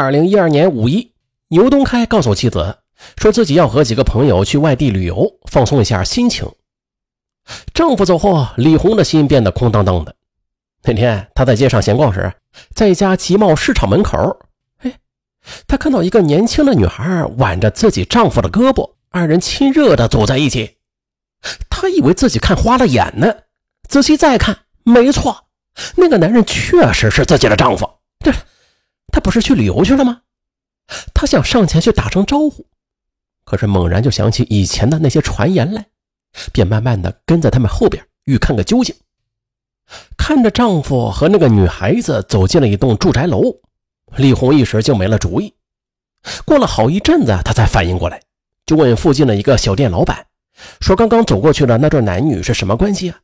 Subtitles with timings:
[0.00, 1.12] 二零一二年五一，
[1.48, 2.78] 牛东开告诉妻子，
[3.18, 6.50] 说自己要和几个朋友去外地旅游，放松一下心情。
[7.74, 10.14] 丈夫走后，李红的心变得空荡荡的。
[10.84, 12.32] 那天，她在街上闲逛时，
[12.74, 14.38] 在一家集贸市场门口，
[14.78, 14.94] 哎，
[15.68, 20.78] 她看到一个年轻的女孩挽着自己丈夫的胳膊，二人亲热的走在一起。
[21.68, 23.34] 她以为自己看花了眼呢，
[23.86, 25.44] 仔细再看，没错，
[25.96, 27.86] 那个男人确实是自己的丈夫。
[28.24, 28.32] 这。
[29.12, 30.22] 他不是去旅游去了吗？
[31.14, 32.66] 他想上前去打声招呼，
[33.44, 35.86] 可是猛然就想起以前的那些传言来，
[36.52, 38.94] 便慢慢的跟在他们后边，欲看个究竟。
[40.16, 43.42] 看着丈夫和那个女孩子走进了一栋住宅楼，
[44.16, 45.54] 李红一时就没了主意。
[46.44, 48.20] 过了好一阵子，她才反应过来，
[48.66, 50.26] 就问附近的一个小店老板，
[50.80, 53.20] 说刚刚走过去的那对男女是什么关系啊？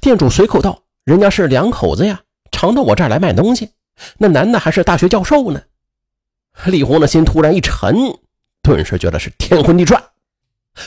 [0.00, 2.20] 店主随口道：“人家是两口子呀，
[2.50, 3.70] 常到我这儿来卖东西。”
[4.18, 5.62] 那男的还是大学教授呢，
[6.66, 7.96] 李红的心突然一沉，
[8.62, 10.02] 顿时觉得是天昏地转。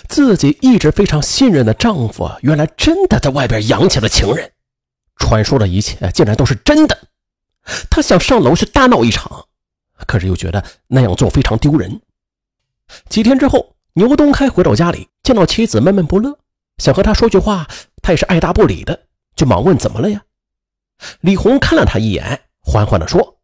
[0.08, 4.52] 自己一直非常信任的丈夫，原来真的在外边养起了情人，
[5.18, 6.98] 传说的一切竟然都是真的。
[7.90, 9.46] 他想上楼去大闹一场，
[10.08, 12.02] 可是又觉得那样做非常丢人。
[13.10, 16.40] 几天之后，牛东开回到家里，见到妻子闷闷不乐，
[16.78, 17.68] 想和他说句话，
[18.02, 20.24] 他也是爱答不理的，就忙问怎么了呀？
[21.20, 22.43] 李红看了他一眼。
[22.64, 23.40] 缓缓地说：“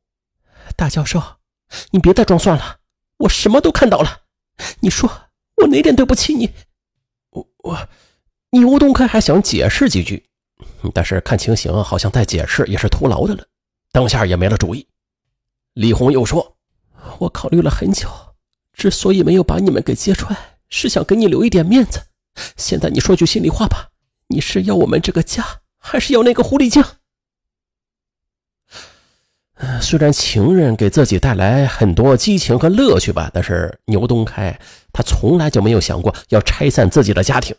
[0.76, 1.22] 大教授，
[1.92, 2.80] 你别再装蒜了，
[3.18, 4.22] 我什么都看到了。
[4.80, 5.10] 你说
[5.58, 6.50] 我哪点对不起你？
[7.32, 7.90] 我我……
[8.52, 10.26] 牛东开还想解释几句，
[10.94, 13.46] 但是看情形好像再解释也是徒劳的了，
[13.92, 14.88] 当下也没了主意。
[15.74, 16.58] 李红又说
[17.20, 18.10] ：‘我考虑了很久，
[18.74, 20.36] 之所以没有把你们给揭穿，
[20.70, 22.02] 是想给你留一点面子。
[22.58, 23.90] 现在你说句心里话吧，
[24.28, 25.46] 你是要我们这个家，
[25.78, 26.84] 还是要那个狐狸精？’”
[29.82, 34.58] 虽然情人给自己带来很多激情和乐趣吧，但是牛东开
[34.94, 37.56] 他从来就没有想过要拆散自己的家庭。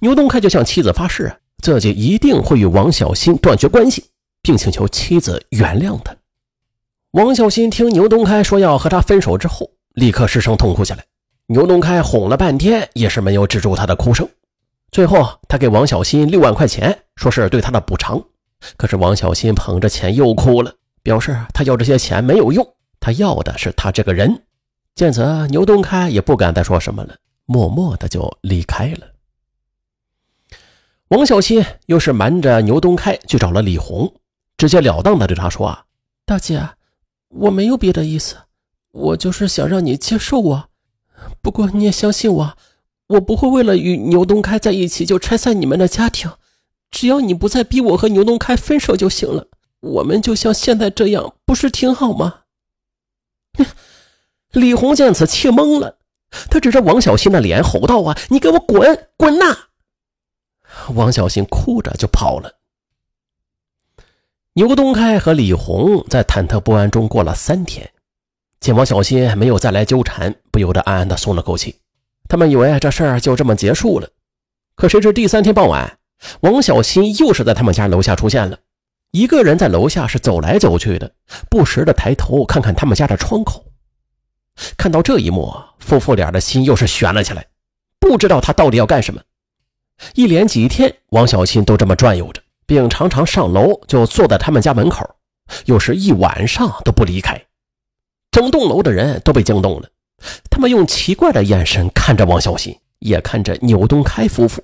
[0.00, 1.30] 牛东开就向妻子发誓，
[1.62, 4.04] 自己一定会与王小新断绝关系，
[4.40, 6.16] 并请求妻子原谅他。
[7.10, 11.04] 王小新听牛东开说要和他分手之后，立刻失声痛哭起来。
[11.48, 14.26] 牛东开哄了半天，也是没有止住他的哭声。
[14.90, 18.22] 最后，他给王小新六万块钱，说是对他的补偿。
[18.78, 20.72] 可是王小新捧着钱又哭了。
[21.06, 22.66] 表示他要这些钱没有用，
[22.98, 24.42] 他要的是他这个人。
[24.96, 29.06] 见此，牛东开也不敢再说什么了，默默的就离开了。
[31.06, 34.12] 王小七又是瞒着牛东开去找了李红，
[34.56, 35.84] 直截了当的对他说：“啊，
[36.24, 36.70] 大姐，
[37.28, 38.34] 我没有别的意思，
[38.90, 40.68] 我就是想让你接受我。
[41.40, 42.58] 不过你也相信我，
[43.06, 46.28] 我不会为了与牛东开在一起就拆散你们的家庭。
[46.90, 49.46] 只要你不再逼我和牛东开分手就行了。”
[49.86, 52.42] 我们就像现在这样，不是挺好吗？
[54.52, 55.98] 李红见此气懵了，
[56.50, 59.56] 他指着王小新的脸吼道：“啊，你给我滚，滚呐！”
[60.94, 62.52] 王小新哭着就跑了。
[64.54, 67.90] 牛东开和李红在忐忑不安中过了三天，
[68.60, 71.76] 见王小新没有再来纠缠，不由得暗暗的松了口气。
[72.28, 74.08] 他们以为这事儿就这么结束了，
[74.74, 75.98] 可谁知第三天傍晚，
[76.40, 78.58] 王小新又是在他们家楼下出现了。
[79.12, 81.10] 一个人在楼下是走来走去的，
[81.48, 83.64] 不时的抬头看看他们家的窗口。
[84.76, 87.46] 看到这一幕，夫妇俩的心又是悬了起来，
[87.98, 89.20] 不知道他到底要干什么。
[90.14, 95.08] 一连几天，王小新都这么转悠着，并常常上楼就坐在他们家门口，
[95.64, 97.40] 有时一晚上都不离开。
[98.30, 99.88] 整栋楼的人都被惊动了，
[100.50, 104.62] 他们用奇怪的眼神看着王小新，也看着牛东开夫妇。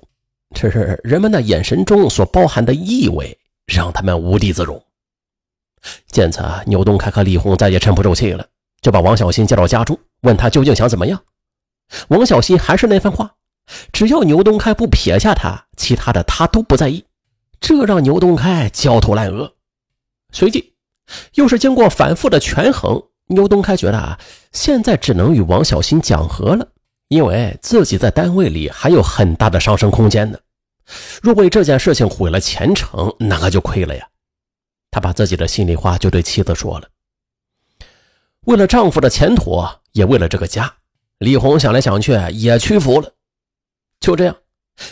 [0.54, 3.38] 这是人们的眼神中所包含的意味。
[3.72, 4.82] 让他们无地自容。
[6.06, 8.46] 见此，牛东开和李红再也沉不住气了，
[8.80, 11.20] 就把王小新叫到家中，问他究竟想怎么样。
[12.08, 13.34] 王小新还是那番话，
[13.92, 17.04] 只要牛东开不撇下他，其他的他都不在意。
[17.60, 19.52] 这让牛东开焦头烂额。
[20.32, 20.74] 随即，
[21.34, 24.18] 又是经过反复的权衡，牛东开觉得啊，
[24.52, 26.66] 现在只能与王小新讲和了，
[27.08, 30.38] 因为自己在单位里还有很大的上升空间呢。
[31.22, 34.08] 若为这件事情毁了前程，那可就亏了呀！
[34.90, 36.88] 他把自己的心里话就对妻子说了。
[38.46, 40.74] 为了丈夫的前途，也为了这个家，
[41.18, 43.12] 李红想来想去也屈服了。
[44.00, 44.36] 就这样，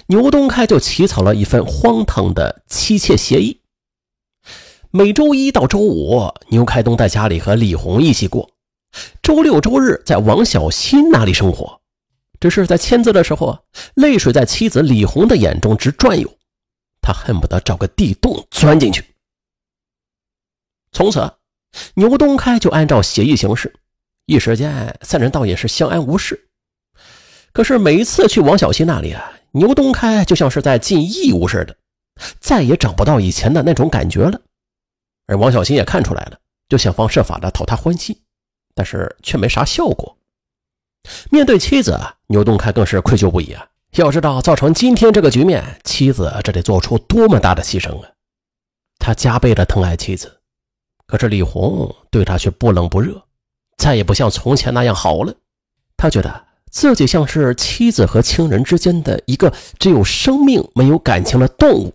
[0.06, 3.60] 牛东开就起草了一份荒唐的妻妾协议。
[4.92, 8.48] 每周一到周五，牛开东在家里和李红一起过；
[9.22, 11.79] 周六周日在王小新那里生活。
[12.40, 13.60] 只是在签字的时候啊，
[13.94, 16.28] 泪水在妻子李红的眼中直转悠，
[17.02, 19.04] 他恨不得找个地洞钻进去。
[20.92, 21.32] 从此，
[21.94, 23.72] 牛东开就按照协议行事，
[24.24, 26.48] 一时间三人倒也是相安无事。
[27.52, 31.76] 可是每一次去王小新那里啊，牛东开就像是在尽义务似的，
[32.40, 34.40] 再也找不到以前的那种感觉了。
[35.26, 36.38] 而王小新也看出来了，
[36.68, 38.16] 就想方设法的讨他欢心，
[38.74, 40.16] 但是却没啥效果。
[41.30, 43.66] 面对妻子，牛东开更是愧疚不已啊！
[43.96, 48.08] 要知道造成今天这个局面，妻子这得做出多么大的牺牲啊！
[48.98, 50.40] 他加倍的疼爱妻子，
[51.06, 53.22] 可是李红对他却不冷不热，
[53.78, 55.34] 再也不像从前那样好了。
[55.96, 61.94] 他觉得自己像是妻子和情人之间的一个只有生命没有感情的动物，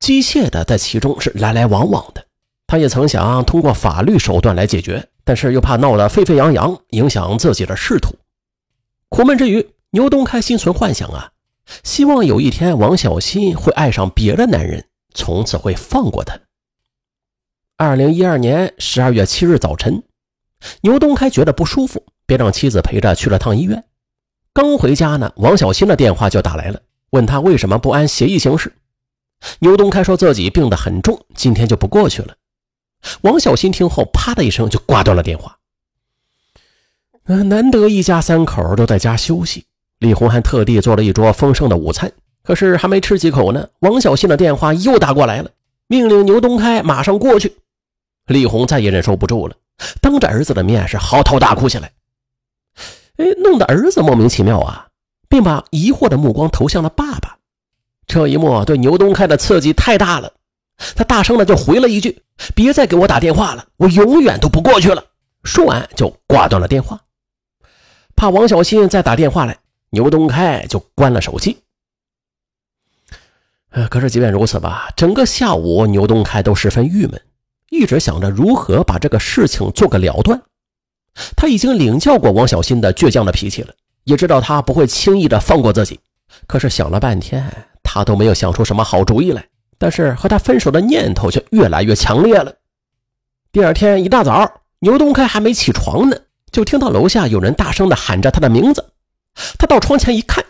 [0.00, 2.26] 机械的在其中是来来往往的。
[2.66, 8.14] 他也曾想通过法律手段来解决，但是又怕闹得沸沸扬扬，影响自己的仕途。
[9.12, 11.32] 苦闷之余，牛东开心存幻想啊，
[11.84, 14.86] 希望有一天王小新会爱上别的男人。
[15.12, 16.40] 从此会放过他。
[17.76, 20.02] 二零一二年十二月七日早晨，
[20.80, 23.84] 牛东开觉得不舒服，便让妻子陪着去了趟医院。
[24.54, 26.80] 刚回家呢，王小新的电话就打来了，
[27.10, 28.72] 问他为什么不按协议行事。
[29.58, 32.34] 牛东开说自己病得很重，今天就不过去了。
[33.20, 35.58] 王小新听后，啪的一声就挂断了电话。
[37.26, 39.64] 难得一家三口都在家休息，
[39.98, 42.10] 李红还特地做了一桌丰盛的午餐。
[42.42, 45.50] 可是还没吃几口呢，王小新的电话又打过来了，
[45.86, 47.56] 命令牛东开马上过去。
[48.26, 49.54] 李红再也忍受不住了，
[50.00, 51.92] 当着儿子的面是嚎啕大哭起来。
[53.18, 54.88] 哎，弄得儿子莫名其妙啊，
[55.28, 57.36] 并把疑惑的目光投向了爸爸。
[58.08, 60.32] 这一幕对牛东开的刺激太大了，
[60.96, 62.20] 他大声的就回了一句
[62.56, 65.04] ：“别再给我打电话了，我永远都不过去了。”
[65.44, 67.00] 说完就挂断了电话。
[68.22, 69.58] 怕王小新再打电话来，
[69.90, 71.58] 牛东开就关了手机。
[73.70, 77.20] 呃，可是即便如此吧，整个下午牛东开都十分郁闷，
[77.70, 80.40] 一直想着如何把这个事情做个了断。
[81.34, 83.74] 他已经领教过王小新的倔强的脾气了，
[84.04, 85.98] 也知道他不会轻易的放过自己。
[86.46, 87.44] 可是想了半天，
[87.82, 89.44] 他都没有想出什么好主意来。
[89.78, 92.54] 但是和他分手的念头却越来越强烈了。
[93.50, 96.16] 第二天一大早，牛东开还没起床呢，
[96.52, 98.92] 就听到楼下有人大声的喊着他的名字。
[99.58, 100.44] 他到窗前一看。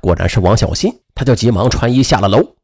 [0.00, 2.56] 果然是王小新，他就急忙穿衣下了楼。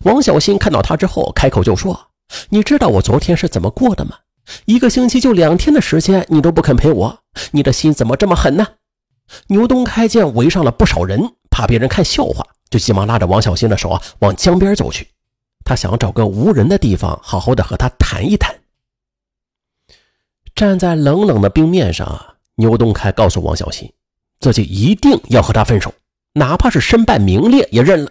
[0.00, 2.08] 王小新看到他之后，开口就说
[2.50, 4.16] ：“你知道我昨天是怎么过的吗？
[4.64, 7.18] 一个星期就两天的时间，你都不肯陪我，
[7.52, 8.66] 你的心怎么这么狠呢？”
[9.48, 15.06] 牛东开见围上了不少人，怕别人看笑话，就急忙拉着王小新的手啊往江边走去。
[15.64, 18.57] 他想找个无人的地方，好好的和他谈一谈。
[20.58, 23.88] 站在冷冷的冰面上啊，牛东开告诉王小新，
[24.40, 25.94] 自己一定要和他分手。
[26.32, 28.10] 哪怕是身败名裂也认了。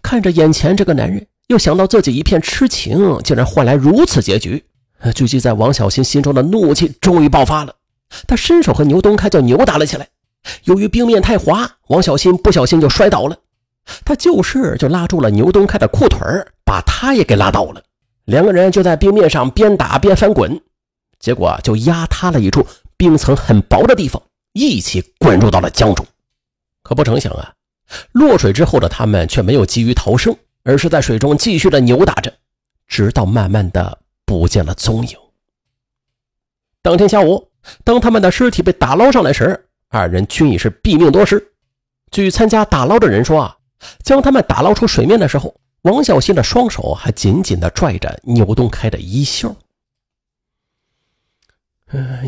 [0.00, 4.62] 看着眼前这个男人，又想到自己一片痴情，竟然换来如此结局，
[5.16, 7.74] 聚集在王小新心中的怒气终于爆发了。
[8.28, 10.06] 他伸手和牛东开就扭打了起来。
[10.62, 13.36] 由于冰面太滑，王小新不小心就摔倒了。
[14.04, 16.20] 他就是就拉住了牛东开的裤腿
[16.64, 17.82] 把他也给拉倒了。
[18.26, 20.60] 两个人就在冰面上边打边翻滚，
[21.22, 22.66] 结果就压塌了一处
[22.96, 24.20] 冰层很薄的地方，
[24.52, 26.04] 一起滚入到了江中。
[26.82, 27.54] 可不成想啊，
[28.10, 32.34] 落水之后的他们却没有急于逃生，而是在水中继续的扭打着，
[32.88, 33.96] 直到慢慢的
[34.26, 35.16] 不见了踪影。
[36.82, 37.48] 当天下午，
[37.84, 41.52] 当他们的尸体被打捞上来时，二人均已是毙命多时。
[42.10, 43.56] 据参加打捞的人说啊，
[44.02, 49.54] 将他们打捞出水面的时候，王小新的双手还紧紧的拽着牛东开的衣袖。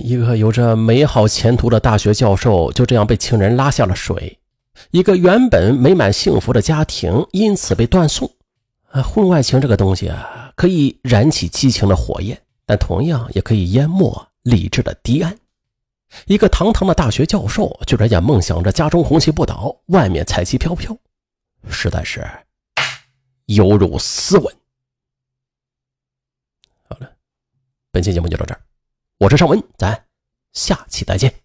[0.02, 4.38] 一个有着美好前途的大学教授就这样被情人拉下了水。
[4.90, 8.30] 一个原本美满幸福的家庭因此被断送。
[8.90, 15.36] 啊，婚外情这个东西啊，可以燃起激情的火焰，但同样也可以淹没理智的堤岸。
[16.26, 20.96] 一个堂堂的大学教授，居然也梦想着家中红旗不倒，外面彩旗飘飘，
[21.68, 22.24] 实在是
[23.46, 24.54] 有辱斯文。
[26.88, 27.10] 好了，
[27.90, 28.60] 本期节目就到这儿，
[29.24, 30.04] 我是尚文，咱
[30.52, 31.43] 下期再见。